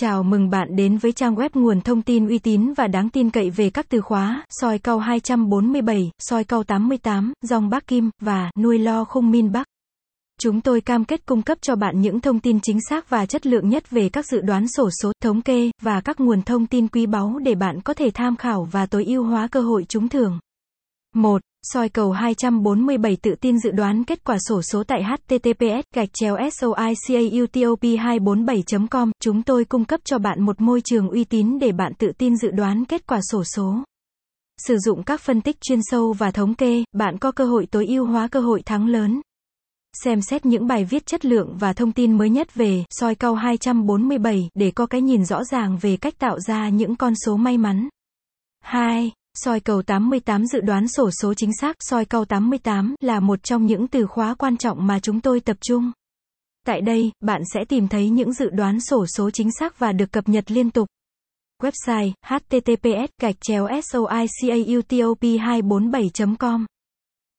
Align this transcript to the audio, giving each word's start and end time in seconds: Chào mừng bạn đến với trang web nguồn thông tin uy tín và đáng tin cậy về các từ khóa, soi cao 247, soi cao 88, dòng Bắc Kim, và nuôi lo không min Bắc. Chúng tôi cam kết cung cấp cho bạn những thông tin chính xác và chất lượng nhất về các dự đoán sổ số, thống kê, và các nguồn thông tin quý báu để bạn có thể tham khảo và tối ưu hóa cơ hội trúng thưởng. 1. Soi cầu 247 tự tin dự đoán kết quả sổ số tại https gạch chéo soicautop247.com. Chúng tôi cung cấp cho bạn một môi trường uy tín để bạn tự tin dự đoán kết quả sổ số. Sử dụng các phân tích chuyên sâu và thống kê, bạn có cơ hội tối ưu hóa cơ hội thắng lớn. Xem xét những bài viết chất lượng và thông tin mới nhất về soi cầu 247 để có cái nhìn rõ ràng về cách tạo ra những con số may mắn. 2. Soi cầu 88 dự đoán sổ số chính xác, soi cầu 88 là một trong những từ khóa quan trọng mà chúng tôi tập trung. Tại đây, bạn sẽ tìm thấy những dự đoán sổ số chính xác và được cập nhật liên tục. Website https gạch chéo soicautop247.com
Chào 0.00 0.22
mừng 0.22 0.50
bạn 0.50 0.76
đến 0.76 0.98
với 0.98 1.12
trang 1.12 1.34
web 1.34 1.48
nguồn 1.54 1.80
thông 1.80 2.02
tin 2.02 2.28
uy 2.28 2.38
tín 2.38 2.72
và 2.72 2.86
đáng 2.86 3.10
tin 3.10 3.30
cậy 3.30 3.50
về 3.50 3.70
các 3.70 3.86
từ 3.88 4.00
khóa, 4.00 4.44
soi 4.50 4.78
cao 4.78 4.98
247, 4.98 6.10
soi 6.18 6.44
cao 6.44 6.64
88, 6.64 7.32
dòng 7.42 7.68
Bắc 7.68 7.86
Kim, 7.86 8.10
và 8.20 8.50
nuôi 8.58 8.78
lo 8.78 9.04
không 9.04 9.30
min 9.30 9.52
Bắc. 9.52 9.66
Chúng 10.40 10.60
tôi 10.60 10.80
cam 10.80 11.04
kết 11.04 11.26
cung 11.26 11.42
cấp 11.42 11.58
cho 11.60 11.76
bạn 11.76 12.00
những 12.00 12.20
thông 12.20 12.40
tin 12.40 12.60
chính 12.60 12.78
xác 12.88 13.10
và 13.10 13.26
chất 13.26 13.46
lượng 13.46 13.68
nhất 13.68 13.90
về 13.90 14.08
các 14.08 14.26
dự 14.26 14.40
đoán 14.40 14.68
sổ 14.68 14.90
số, 15.02 15.12
thống 15.22 15.42
kê, 15.42 15.70
và 15.82 16.00
các 16.00 16.20
nguồn 16.20 16.42
thông 16.42 16.66
tin 16.66 16.88
quý 16.88 17.06
báu 17.06 17.38
để 17.38 17.54
bạn 17.54 17.80
có 17.80 17.94
thể 17.94 18.10
tham 18.14 18.36
khảo 18.36 18.68
và 18.72 18.86
tối 18.86 19.04
ưu 19.04 19.24
hóa 19.24 19.48
cơ 19.50 19.60
hội 19.60 19.84
trúng 19.88 20.08
thưởng. 20.08 20.38
1. 21.14 21.40
Soi 21.62 21.88
cầu 21.88 22.12
247 22.12 23.16
tự 23.22 23.34
tin 23.40 23.58
dự 23.58 23.70
đoán 23.70 24.04
kết 24.04 24.24
quả 24.24 24.36
sổ 24.48 24.62
số 24.62 24.84
tại 24.84 25.02
https 25.04 25.82
gạch 25.94 26.08
chéo 26.12 26.36
soicautop247.com. 26.36 29.10
Chúng 29.20 29.42
tôi 29.42 29.64
cung 29.64 29.84
cấp 29.84 30.00
cho 30.04 30.18
bạn 30.18 30.42
một 30.42 30.60
môi 30.60 30.80
trường 30.80 31.08
uy 31.08 31.24
tín 31.24 31.58
để 31.58 31.72
bạn 31.72 31.92
tự 31.98 32.12
tin 32.18 32.36
dự 32.36 32.50
đoán 32.50 32.84
kết 32.84 33.06
quả 33.06 33.20
sổ 33.30 33.44
số. 33.44 33.74
Sử 34.66 34.78
dụng 34.78 35.02
các 35.02 35.20
phân 35.20 35.40
tích 35.40 35.60
chuyên 35.60 35.78
sâu 35.82 36.12
và 36.12 36.30
thống 36.30 36.54
kê, 36.54 36.84
bạn 36.92 37.18
có 37.18 37.32
cơ 37.32 37.44
hội 37.44 37.66
tối 37.66 37.86
ưu 37.86 38.06
hóa 38.06 38.28
cơ 38.28 38.40
hội 38.40 38.62
thắng 38.66 38.86
lớn. 38.86 39.20
Xem 40.04 40.20
xét 40.20 40.46
những 40.46 40.66
bài 40.66 40.84
viết 40.84 41.06
chất 41.06 41.24
lượng 41.24 41.56
và 41.58 41.72
thông 41.72 41.92
tin 41.92 42.18
mới 42.18 42.30
nhất 42.30 42.54
về 42.54 42.84
soi 42.90 43.14
cầu 43.14 43.34
247 43.34 44.48
để 44.54 44.70
có 44.70 44.86
cái 44.86 45.02
nhìn 45.02 45.24
rõ 45.24 45.44
ràng 45.44 45.78
về 45.80 45.96
cách 45.96 46.18
tạo 46.18 46.40
ra 46.40 46.68
những 46.68 46.96
con 46.96 47.12
số 47.26 47.36
may 47.36 47.58
mắn. 47.58 47.88
2. 48.60 49.12
Soi 49.44 49.60
cầu 49.60 49.82
88 49.82 50.46
dự 50.46 50.60
đoán 50.60 50.88
sổ 50.88 51.10
số 51.22 51.34
chính 51.34 51.50
xác, 51.60 51.76
soi 51.80 52.04
cầu 52.04 52.24
88 52.24 52.94
là 53.00 53.20
một 53.20 53.42
trong 53.42 53.66
những 53.66 53.88
từ 53.88 54.06
khóa 54.06 54.34
quan 54.34 54.56
trọng 54.56 54.86
mà 54.86 55.00
chúng 55.00 55.20
tôi 55.20 55.40
tập 55.40 55.56
trung. 55.60 55.92
Tại 56.66 56.80
đây, 56.80 57.12
bạn 57.20 57.42
sẽ 57.54 57.60
tìm 57.68 57.88
thấy 57.88 58.10
những 58.10 58.32
dự 58.32 58.50
đoán 58.50 58.80
sổ 58.80 59.06
số 59.06 59.30
chính 59.30 59.48
xác 59.58 59.78
và 59.78 59.92
được 59.92 60.12
cập 60.12 60.28
nhật 60.28 60.50
liên 60.50 60.70
tục. 60.70 60.88
Website 61.62 62.12
https 62.26 63.10
gạch 63.20 63.36
chéo 63.40 63.66
soicautop247.com 63.66 66.66